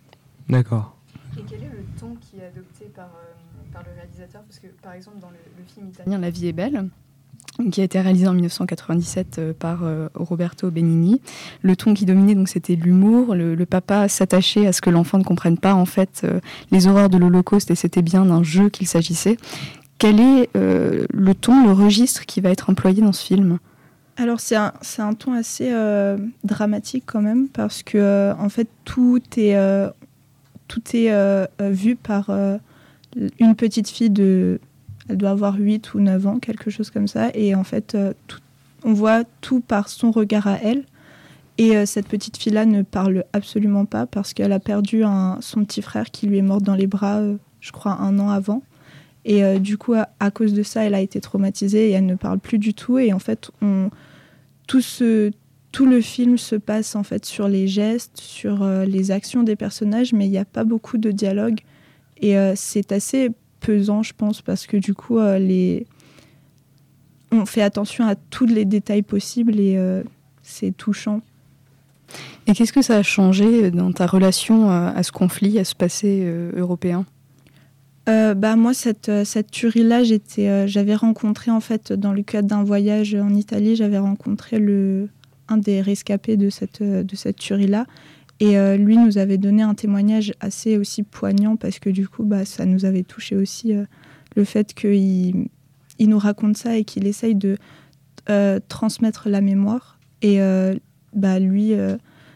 D'accord. 0.50 0.96
Et 1.38 1.42
quel 1.48 1.60
est 1.60 1.66
le 1.66 1.84
ton 2.00 2.16
qui 2.20 2.40
est 2.40 2.46
adopté 2.46 2.86
par, 2.96 3.06
euh, 3.06 3.74
par 3.74 3.84
le 3.84 3.92
réalisateur? 3.96 4.42
Parce 4.44 4.60
que, 4.60 4.68
par 4.82 4.94
exemple, 4.94 5.20
dans 5.20 5.30
le, 5.30 5.38
le 5.58 5.64
film 5.64 5.90
italien 5.90 6.18
La 6.18 6.30
vie 6.30 6.48
est 6.48 6.54
belle, 6.54 6.90
qui 7.72 7.82
a 7.82 7.84
été 7.84 8.02
réalisé 8.02 8.28
en 8.28 8.34
1997 8.34 9.38
euh, 9.38 9.54
par 9.54 9.84
Roberto 10.16 10.72
Benigni, 10.72 11.22
le 11.62 11.76
ton 11.76 11.94
qui 11.94 12.06
dominait, 12.06 12.34
donc, 12.36 12.50
c'était 12.50 12.76
l'humour. 12.76 13.36
Le, 13.36 13.54
le 13.54 13.66
papa 13.66 14.08
s'attachait 14.08 14.66
à 14.66 14.74
ce 14.74 14.82
que 14.82 14.90
l'enfant 14.90 15.20
ne 15.20 15.24
comprenne 15.24 15.60
pas, 15.60 15.76
en 15.76 15.86
fait, 15.86 16.26
les 16.72 16.88
horreurs 16.88 17.10
de 17.10 17.18
l'Holocauste, 17.18 17.70
et 17.70 17.76
c'était 17.76 18.02
bien 18.02 18.26
d'un 18.26 18.42
jeu 18.42 18.70
qu'il 18.70 18.88
s'agissait. 18.88 19.38
Quel 19.98 20.20
est 20.20 20.50
euh, 20.56 21.06
le 21.14 21.34
ton, 21.34 21.66
le 21.66 21.72
registre 21.72 22.26
qui 22.26 22.42
va 22.42 22.50
être 22.50 22.70
employé 22.70 23.02
dans 23.02 23.14
ce 23.14 23.26
film? 23.26 23.60
Alors 24.18 24.40
c'est 24.40 24.56
un, 24.56 24.74
un 25.00 25.14
ton 25.14 25.34
assez 25.34 25.70
euh, 25.72 26.18
dramatique 26.44 27.04
quand 27.06 27.22
même 27.22 27.48
parce 27.50 27.84
que 27.84 27.98
euh, 27.98 28.34
en 28.36 28.50
fait 28.50 28.68
tout 28.86 29.22
est, 29.38 29.58
tout 30.68 30.84
est 30.94 31.48
vu 31.60 31.96
par 31.96 32.30
une 33.40 33.56
petite 33.56 33.90
fille 33.90 34.10
de... 34.10 34.60
Elle 35.08 35.18
doit 35.18 35.30
avoir 35.30 35.56
8 35.56 35.94
ou 35.94 36.00
9 36.00 36.28
ans, 36.28 36.40
quelque 36.40 36.72
chose 36.72 36.90
comme 36.90 37.08
ça. 37.08 37.30
Et 37.36 37.54
en 37.54 37.64
fait, 37.64 37.96
on 38.84 38.94
voit 38.94 39.24
tout 39.42 39.60
par 39.60 39.88
son 39.88 40.10
regard 40.10 40.48
à 40.48 40.58
elle. 40.64 40.84
Et 41.58 41.86
cette 41.86 42.08
petite 42.08 42.38
fille-là 42.38 42.66
ne 42.66 42.82
parle 42.82 43.24
absolument 43.32 43.86
pas 43.86 44.08
parce 44.08 44.34
qu'elle 44.34 44.52
a 44.52 44.60
perdu 44.60 45.04
son 45.42 45.64
petit 45.64 45.84
frère 45.84 46.10
qui 46.10 46.26
lui 46.26 46.40
est 46.40 46.42
mort 46.42 46.60
dans 46.60 46.74
les 46.74 46.88
bras, 46.88 47.22
je 47.62 47.72
crois, 47.72 47.94
un 48.02 48.18
an 48.18 48.30
avant. 48.30 48.64
Et 49.26 49.44
euh, 49.44 49.58
du 49.58 49.78
coup, 49.78 49.96
à, 49.96 50.32
cause 50.32 50.54
de 50.54 50.62
ça, 50.62 50.84
elle 50.84 50.94
a 50.94 51.02
été 51.02 51.20
traumatisée 51.20 51.90
et 51.90 51.92
elle 51.94 52.06
ne 52.06 52.14
parle 52.16 52.40
plus 52.40 52.60
du 52.60 52.76
tout. 52.76 53.00
Et 53.00 53.12
en 53.12 53.18
fait, 53.18 53.50
tout, 54.68 55.86
le 55.86 56.02
film 56.02 56.38
se 56.38 56.56
passe 56.56 56.96
en 56.96 57.02
fait 57.04 57.26
sur 57.26 57.48
les 57.48 57.68
gestes, 57.68 58.20
sur 58.22 58.62
euh, 58.62 58.86
les 58.86 59.10
actions 59.10 59.42
des 59.42 59.56
personnages, 59.56 60.14
mais 60.14 60.28
il 60.28 60.32
n'y 60.32 60.38
a 60.38 60.46
pas 60.46 60.64
beaucoup 60.64 61.00
de 61.00 61.10
dialogue. 61.10 61.60
Et 62.22 62.38
euh, 62.38 62.54
c'est 62.56 62.92
assez 62.92 63.32
pesant, 63.60 64.04
je 64.04 64.14
pense, 64.14 64.44
parce 64.44 64.68
que 64.68 64.78
du 64.78 64.94
coup, 64.94 65.18
on 67.32 67.46
fait 67.48 67.64
attention 67.64 68.06
à 68.06 68.14
tous 68.16 68.46
les 68.46 68.64
détails 68.64 69.02
possibles 69.02 69.60
et 69.60 69.76
c'est 70.44 70.70
touchant. 70.72 71.22
Et 72.46 72.54
qu'est-ce 72.54 72.72
que 72.72 72.84
ça 72.84 72.98
a 72.98 73.02
changé 73.02 73.72
dans 73.72 73.92
ta 73.92 74.06
relation 74.06 74.70
à 74.70 75.02
ce 75.02 75.12
conflit, 75.12 75.58
à 75.58 75.64
ce 75.64 75.74
passé 75.74 76.32
européen? 76.56 77.08
Euh, 78.08 78.36
bah 78.36 78.56
moi 78.56 78.76
cette 78.76 79.10
euh, 79.10 79.26
cette 79.26 79.50
tuerie 79.50 79.82
là 79.82 80.04
j'étais 80.04 80.48
euh, 80.48 80.68
j'avais 80.68 80.94
rencontré 80.94 81.50
en 81.50 81.60
fait 81.60 81.92
dans 81.92 82.14
le 82.14 82.22
cadre 82.22 82.48
d'un 82.48 82.64
voyage 82.64 83.16
en 83.16 83.34
Italie 83.34 83.76
j'avais 83.76 83.98
rencontré 83.98 84.60
le 84.60 85.10
un 85.48 85.58
des 85.58 85.82
rescapés 85.82 86.38
de 86.38 86.52
cette 86.52 86.84
de 86.84 87.16
cette 87.16 87.38
tuerie 87.38 87.66
là 87.66 87.88
et 88.40 88.58
lui 88.78 88.98
nous 88.98 89.18
avait 89.18 89.38
donné 89.38 89.62
un 89.62 89.76
témoignage 89.76 90.34
assez 90.42 90.78
aussi 90.78 91.04
poignant 91.04 91.56
parce 91.56 91.80
que 91.80 91.90
du 91.90 92.08
coup 92.08 92.24
bah 92.24 92.44
ça 92.44 92.66
nous 92.66 92.84
avait 92.84 93.04
touché 93.04 93.38
aussi 93.38 93.74
le 94.36 94.44
fait 94.44 94.74
qu'il 94.74 95.48
il 95.98 96.10
nous 96.10 96.20
raconte 96.20 96.58
ça 96.58 96.76
et 96.76 96.84
qu'il 96.84 97.08
essaye 97.08 97.36
de 97.36 97.58
transmettre 98.68 99.30
la 99.30 99.40
mémoire. 99.40 100.00
Et 100.22 100.40
bah 101.14 101.40
lui 101.40 101.74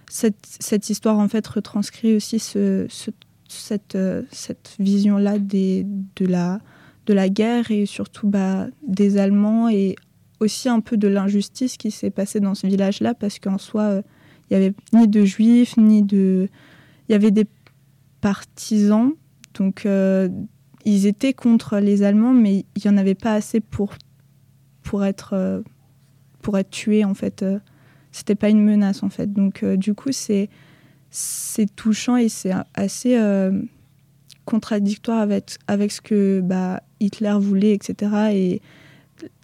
cette, 0.08 0.38
cette 0.60 0.90
histoire 0.90 1.20
en 1.20 1.28
fait 1.28 1.46
retranscrit 1.46 2.16
aussi 2.16 2.40
ce 2.40 2.88
cette, 3.52 3.96
euh, 3.96 4.24
cette 4.32 4.76
vision-là 4.80 5.40
de, 5.40 5.86
la, 6.20 6.60
de 7.06 7.14
la 7.14 7.30
guerre 7.30 7.72
et 7.72 7.86
surtout 7.86 8.28
bah, 8.28 8.68
des 8.88 9.18
Allemands 9.18 9.70
et 9.70 9.96
aussi 10.40 10.70
un 10.70 10.80
peu 10.80 10.98
de 10.98 11.08
l'injustice 11.08 11.78
qui 11.78 11.92
s'est 11.92 12.12
passée 12.12 12.40
dans 12.40 12.56
ce 12.56 12.68
village-là 12.68 13.14
parce 13.14 13.40
qu'en 13.40 13.58
soi, 13.58 13.84
euh, 13.84 14.02
il 14.50 14.58
n'y 14.58 14.66
avait 14.66 14.76
ni 14.94 15.08
de 15.08 15.26
juifs, 15.26 15.78
ni 15.78 16.04
de... 16.04 16.50
Il 17.08 17.12
y 17.12 17.16
avait 17.16 17.32
des 17.32 17.48
partisans, 18.22 19.14
donc 19.56 19.86
euh, 19.86 20.30
ils 20.86 21.08
étaient 21.08 21.34
contre 21.34 21.80
les 21.80 22.04
Allemands, 22.04 22.34
mais 22.34 22.66
il 22.76 22.82
n'y 22.84 22.92
en 22.92 22.98
avait 22.98 23.16
pas 23.16 23.34
assez 23.34 23.60
pour, 23.60 23.96
pour, 24.84 25.04
être, 25.04 25.64
pour 26.42 26.58
être 26.58 26.70
tués 26.70 27.04
en 27.04 27.16
fait. 27.16 27.44
C'était 28.12 28.36
pas 28.36 28.50
une 28.50 28.64
menace 28.64 29.02
en 29.02 29.10
fait. 29.10 29.34
Donc 29.34 29.66
du 29.66 29.96
coup, 29.96 30.12
c'est 30.12 30.50
c'est 31.12 31.74
touchant 31.76 32.18
et 32.18 32.30
c'est 32.30 32.52
assez 32.74 33.18
euh, 33.18 33.62
contradictoire 34.46 35.20
avec, 35.20 35.58
avec 35.68 35.92
ce 35.92 36.02
que 36.02 36.42
bah, 36.42 36.82
Hitler 37.00 37.36
voulait, 37.40 37.74
etc. 37.74 38.12
Et 38.32 38.62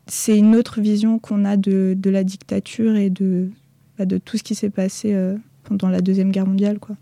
c'est 0.07 0.37
une 0.37 0.55
autre 0.55 0.81
vision 0.81 1.19
qu'on 1.19 1.45
a 1.45 1.57
de, 1.57 1.95
de 1.97 2.09
la 2.09 2.23
dictature 2.23 2.95
et 2.95 3.09
de, 3.09 3.49
bah, 3.97 4.05
de 4.05 4.17
tout 4.17 4.37
ce 4.37 4.43
qui 4.43 4.55
s'est 4.55 4.69
passé 4.69 5.13
euh, 5.13 5.35
pendant 5.63 5.89
la 5.89 6.01
Deuxième 6.01 6.31
Guerre 6.31 6.47
mondiale. 6.47 6.79
Quoi. 6.79 6.95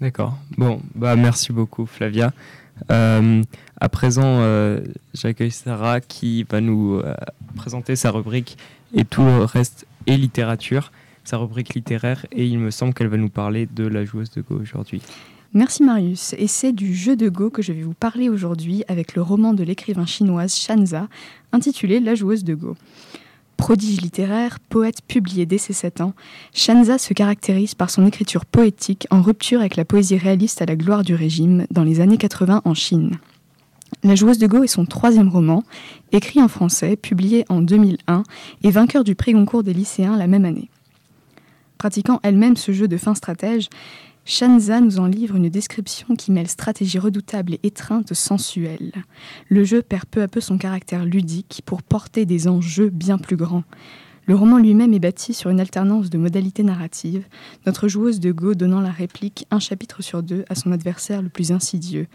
D'accord. 0.00 0.36
Bon, 0.58 0.80
bah 0.94 1.16
merci 1.16 1.52
beaucoup 1.52 1.86
Flavia. 1.86 2.32
Euh, 2.90 3.42
à 3.80 3.88
présent, 3.88 4.40
j'accueille 5.14 5.52
Sarah 5.52 6.00
qui 6.00 6.42
va 6.42 6.60
nous 6.60 7.00
présenter 7.54 7.96
sa 7.96 8.10
rubrique 8.10 8.58
et 8.92 9.04
tout 9.04 9.24
reste 9.46 9.86
et 10.06 10.16
littérature, 10.16 10.92
sa 11.24 11.38
rubrique 11.38 11.74
littéraire 11.74 12.26
et 12.32 12.46
il 12.46 12.58
me 12.58 12.70
semble 12.70 12.94
qu'elle 12.94 13.08
va 13.08 13.16
nous 13.16 13.28
parler 13.28 13.66
de 13.66 13.86
la 13.86 14.04
joueuse 14.04 14.30
de 14.30 14.42
Go 14.42 14.58
aujourd'hui. 14.60 15.02
Merci 15.52 15.84
Marius, 15.84 16.34
et 16.36 16.48
c'est 16.48 16.72
du 16.72 16.94
jeu 16.94 17.14
de 17.14 17.28
Go 17.28 17.48
que 17.48 17.62
je 17.62 17.72
vais 17.72 17.82
vous 17.82 17.94
parler 17.94 18.28
aujourd'hui 18.28 18.82
avec 18.88 19.14
le 19.14 19.22
roman 19.22 19.54
de 19.54 19.62
l'écrivain 19.62 20.04
chinoise 20.04 20.56
Shanza, 20.56 21.06
intitulé 21.52 22.00
La 22.00 22.16
joueuse 22.16 22.42
de 22.42 22.54
Go. 22.54 22.74
Prodige 23.56 24.00
littéraire, 24.00 24.58
poète 24.58 25.00
publié 25.06 25.46
dès 25.46 25.58
ses 25.58 25.72
7 25.72 26.00
ans, 26.00 26.14
Shanza 26.52 26.98
se 26.98 27.14
caractérise 27.14 27.76
par 27.76 27.88
son 27.88 28.04
écriture 28.04 28.46
poétique 28.46 29.06
en 29.10 29.22
rupture 29.22 29.60
avec 29.60 29.76
la 29.76 29.84
poésie 29.84 30.18
réaliste 30.18 30.60
à 30.60 30.66
la 30.66 30.74
gloire 30.74 31.04
du 31.04 31.14
régime 31.14 31.66
dans 31.70 31.84
les 31.84 32.00
années 32.00 32.18
80 32.18 32.62
en 32.64 32.74
Chine. 32.74 33.12
La 34.02 34.16
joueuse 34.16 34.38
de 34.38 34.48
Go 34.48 34.64
est 34.64 34.66
son 34.66 34.86
troisième 34.86 35.28
roman, 35.28 35.62
écrit 36.10 36.42
en 36.42 36.48
français, 36.48 36.96
publié 36.96 37.44
en 37.48 37.62
2001 37.62 38.24
et 38.64 38.70
vainqueur 38.70 39.04
du 39.04 39.14
prix 39.14 39.32
Goncourt 39.34 39.62
des 39.62 39.72
lycéens 39.72 40.16
la 40.16 40.26
même 40.26 40.44
année. 40.44 40.68
Pratiquant 41.84 42.18
elle-même 42.22 42.56
ce 42.56 42.72
jeu 42.72 42.88
de 42.88 42.96
fin 42.96 43.14
stratège, 43.14 43.68
Shanza 44.24 44.80
nous 44.80 45.00
en 45.00 45.06
livre 45.06 45.36
une 45.36 45.50
description 45.50 46.16
qui 46.16 46.32
mêle 46.32 46.48
stratégie 46.48 46.98
redoutable 46.98 47.52
et 47.52 47.60
étreinte 47.62 48.14
sensuelle. 48.14 48.92
Le 49.50 49.64
jeu 49.64 49.82
perd 49.82 50.06
peu 50.06 50.22
à 50.22 50.28
peu 50.28 50.40
son 50.40 50.56
caractère 50.56 51.04
ludique 51.04 51.60
pour 51.66 51.82
porter 51.82 52.24
des 52.24 52.48
enjeux 52.48 52.88
bien 52.88 53.18
plus 53.18 53.36
grands. 53.36 53.64
Le 54.24 54.34
roman 54.34 54.56
lui-même 54.56 54.94
est 54.94 54.98
bâti 54.98 55.34
sur 55.34 55.50
une 55.50 55.60
alternance 55.60 56.08
de 56.08 56.16
modalités 56.16 56.62
narratives, 56.62 57.26
notre 57.66 57.86
joueuse 57.86 58.18
de 58.18 58.32
Go 58.32 58.54
donnant 58.54 58.80
la 58.80 58.90
réplique 58.90 59.46
un 59.50 59.58
chapitre 59.58 60.00
sur 60.00 60.22
deux 60.22 60.46
à 60.48 60.54
son 60.54 60.72
adversaire 60.72 61.20
le 61.20 61.28
plus 61.28 61.52
insidieux, 61.52 62.06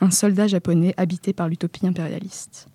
un 0.00 0.12
soldat 0.12 0.46
japonais 0.46 0.94
habité 0.98 1.32
par 1.32 1.48
l'utopie 1.48 1.88
impérialiste. 1.88 2.68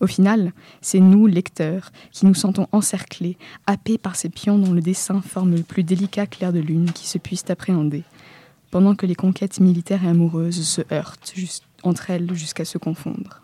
Au 0.00 0.06
final, 0.06 0.52
c'est 0.80 1.00
nous, 1.00 1.26
lecteurs, 1.26 1.90
qui 2.12 2.26
nous 2.26 2.34
sentons 2.34 2.66
encerclés, 2.72 3.38
happés 3.66 3.98
par 3.98 4.16
ces 4.16 4.28
pions 4.28 4.58
dont 4.58 4.72
le 4.72 4.82
dessin 4.82 5.22
forme 5.22 5.54
le 5.54 5.62
plus 5.62 5.84
délicat 5.84 6.26
clair 6.26 6.52
de 6.52 6.60
lune 6.60 6.92
qui 6.92 7.06
se 7.06 7.18
puisse 7.18 7.48
appréhender 7.48 8.04
pendant 8.70 8.94
que 8.94 9.06
les 9.06 9.14
conquêtes 9.14 9.60
militaires 9.60 10.04
et 10.04 10.08
amoureuses 10.08 10.66
se 10.66 10.82
heurtent 10.92 11.32
entre 11.82 12.10
elles 12.10 12.34
jusqu'à 12.34 12.64
se 12.64 12.78
confondre. 12.78 13.42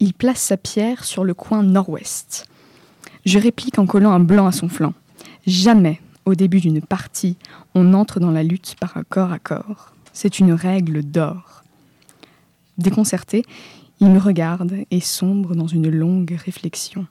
Il 0.00 0.14
place 0.14 0.40
sa 0.40 0.56
pierre 0.56 1.04
sur 1.04 1.22
le 1.22 1.32
coin 1.32 1.62
nord-ouest. 1.62 2.46
Je 3.24 3.38
réplique 3.38 3.78
en 3.78 3.86
collant 3.86 4.10
un 4.10 4.20
blanc 4.20 4.46
à 4.46 4.52
son 4.52 4.68
flanc. 4.68 4.94
Jamais, 5.46 6.00
au 6.24 6.34
début 6.34 6.60
d'une 6.60 6.82
partie, 6.82 7.36
on 7.74 7.94
entre 7.94 8.18
dans 8.18 8.32
la 8.32 8.42
lutte 8.42 8.74
par 8.80 8.96
un 8.96 9.04
corps 9.04 9.32
à 9.32 9.38
corps. 9.38 9.94
C'est 10.12 10.40
une 10.40 10.52
règle 10.52 11.04
d'or. 11.04 11.61
Déconcerté, 12.78 13.44
il 14.00 14.10
me 14.10 14.18
regarde 14.18 14.74
et 14.90 15.00
sombre 15.00 15.54
dans 15.54 15.66
une 15.66 15.88
longue 15.88 16.36
réflexion. 16.44 17.06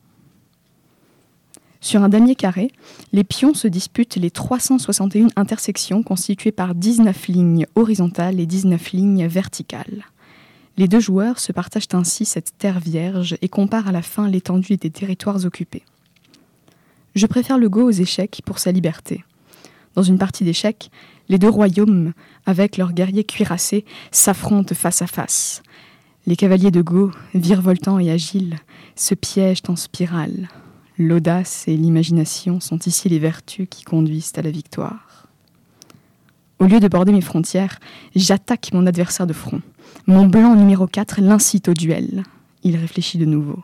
Sur 1.79 2.03
un 2.03 2.09
damier 2.09 2.35
carré, 2.35 2.71
les 3.11 3.23
pions 3.23 3.55
se 3.55 3.67
disputent 3.67 4.15
les 4.15 4.29
361 4.29 5.29
intersections 5.35 6.03
constituées 6.03 6.51
par 6.51 6.75
19 6.75 7.27
lignes 7.27 7.65
horizontales 7.73 8.39
et 8.39 8.45
19 8.45 8.91
lignes 8.91 9.25
verticales. 9.25 10.05
Les 10.77 10.87
deux 10.87 10.99
joueurs 10.99 11.39
se 11.39 11.51
partagent 11.51 11.87
ainsi 11.93 12.23
cette 12.25 12.57
terre 12.57 12.79
vierge 12.79 13.35
et 13.41 13.49
comparent 13.49 13.87
à 13.87 13.91
la 13.91 14.03
fin 14.03 14.27
l'étendue 14.27 14.77
des 14.77 14.91
territoires 14.91 15.43
occupés. 15.43 15.83
Je 17.15 17.25
préfère 17.25 17.57
le 17.57 17.67
go 17.67 17.83
aux 17.83 17.91
échecs 17.91 18.41
pour 18.45 18.59
sa 18.59 18.71
liberté. 18.71 19.23
Dans 19.95 20.03
une 20.03 20.17
partie 20.17 20.45
d'échecs, 20.45 20.91
les 21.31 21.39
deux 21.39 21.49
royaumes, 21.49 22.13
avec 22.45 22.77
leurs 22.77 22.93
guerriers 22.93 23.23
cuirassés, 23.23 23.85
s'affrontent 24.11 24.75
face 24.75 25.01
à 25.01 25.07
face. 25.07 25.63
Les 26.27 26.35
cavaliers 26.35 26.71
de 26.71 26.81
go, 26.81 27.11
virevoltants 27.33 27.97
et 27.97 28.11
agiles, 28.11 28.57
se 28.95 29.15
piègent 29.15 29.63
en 29.67 29.75
spirale, 29.75 30.49
L'audace 30.97 31.67
et 31.67 31.75
l'imagination 31.75 32.59
sont 32.59 32.77
ici 32.85 33.09
les 33.09 33.17
vertus 33.17 33.65
qui 33.67 33.83
conduisent 33.83 34.33
à 34.35 34.43
la 34.43 34.51
victoire. 34.51 35.27
Au 36.59 36.65
lieu 36.65 36.79
de 36.79 36.87
border 36.87 37.11
mes 37.11 37.21
frontières, 37.21 37.79
j'attaque 38.15 38.69
mon 38.71 38.85
adversaire 38.85 39.25
de 39.25 39.33
front. 39.33 39.61
Mon 40.05 40.27
blanc 40.27 40.53
numéro 40.55 40.85
4 40.85 41.21
l'incite 41.21 41.69
au 41.69 41.73
duel. 41.73 42.23
Il 42.63 42.75
réfléchit 42.75 43.17
de 43.17 43.25
nouveau. 43.25 43.63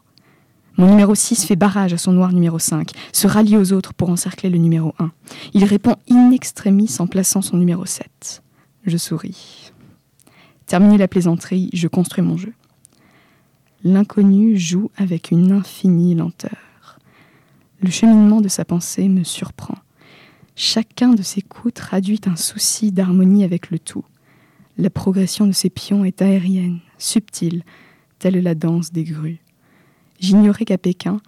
Mon 0.80 0.90
numéro 0.90 1.16
6 1.16 1.46
fait 1.46 1.56
barrage 1.56 1.94
à 1.94 1.98
son 1.98 2.12
noir 2.12 2.32
numéro 2.32 2.60
5, 2.60 2.92
se 3.12 3.26
rallie 3.26 3.58
aux 3.58 3.74
autres 3.74 3.96
pour 3.96 4.12
encercler 4.12 4.52
le 4.52 4.60
numéro 4.60 4.94
1. 5.00 5.12
Il 5.56 5.64
répond 5.66 5.96
in 6.08 6.30
extremis 6.30 6.98
en 7.00 7.08
plaçant 7.08 7.42
son 7.42 7.58
numéro 7.58 7.88
7. 7.88 8.44
Je 8.86 8.98
souris. 8.98 9.72
Terminé 10.68 11.00
la 11.00 11.08
plaisanterie, 11.08 11.72
je 11.74 11.88
construis 11.88 12.24
mon 12.24 12.38
jeu. 12.38 12.54
L'inconnu 13.84 14.56
joue 14.56 14.92
avec 14.98 15.32
une 15.32 15.52
infinie 15.52 16.14
lenteur. 16.14 17.00
Le 17.82 17.90
cheminement 17.90 18.40
de 18.40 18.48
sa 18.48 18.64
pensée 18.64 19.10
me 19.10 19.24
surprend. 19.24 19.80
Chacun 20.56 21.10
de 21.10 21.24
ses 21.24 21.42
coups 21.42 21.74
traduit 21.74 22.22
un 22.28 22.36
souci 22.36 22.92
d'harmonie 22.92 23.44
avec 23.44 23.72
le 23.72 23.80
tout. 23.80 24.06
La 24.78 24.92
progression 24.92 25.48
de 25.48 25.54
ses 25.54 25.72
pions 25.72 26.06
est 26.06 26.22
aérienne, 26.22 26.82
subtile, 27.00 27.64
telle 28.20 28.44
la 28.44 28.54
danse 28.54 28.92
des 28.92 29.04
grues. 29.04 29.40
J'ignorais 30.20 30.66
qu'à 30.66 30.78
Pékin, 30.78 31.20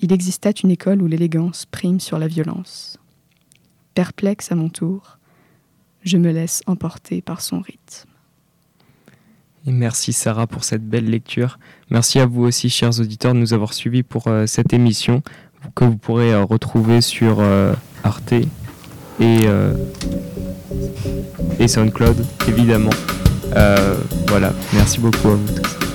il 0.00 0.12
existait 0.12 0.50
une 0.50 0.70
école 0.70 1.02
où 1.02 1.06
l'élégance 1.06 1.66
prime 1.66 2.00
sur 2.00 2.18
la 2.18 2.28
violence. 2.28 2.98
Perplexe 3.94 4.52
à 4.52 4.54
mon 4.54 4.68
tour, 4.68 5.18
je 6.02 6.18
me 6.18 6.30
laisse 6.30 6.62
emporter 6.66 7.22
par 7.22 7.40
son 7.40 7.60
rythme. 7.60 8.08
Merci 9.66 10.12
Sarah 10.12 10.46
pour 10.46 10.62
cette 10.62 10.86
belle 10.86 11.10
lecture. 11.10 11.58
Merci 11.90 12.20
à 12.20 12.26
vous 12.26 12.44
aussi, 12.44 12.70
chers 12.70 13.00
auditeurs, 13.00 13.34
de 13.34 13.38
nous 13.38 13.52
avoir 13.52 13.74
suivis 13.74 14.04
pour 14.04 14.28
euh, 14.28 14.46
cette 14.46 14.72
émission 14.72 15.22
que 15.74 15.84
vous 15.84 15.96
pourrez 15.96 16.32
euh, 16.32 16.44
retrouver 16.44 17.00
sur 17.00 17.38
euh, 17.40 17.74
Arte 18.04 18.32
et, 18.32 19.48
et 21.58 21.68
SoundCloud, 21.68 22.24
évidemment. 22.46 22.90
voilà, 24.28 24.52
merci 24.74 25.00
beaucoup 25.00 25.28
à 25.28 25.34
vous 25.34 25.54
tous. 25.54 25.85